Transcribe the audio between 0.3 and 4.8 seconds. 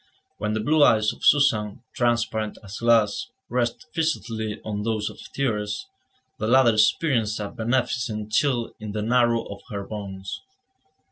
When the blue eyes of Suzanne, transparent as glass, rested fixedly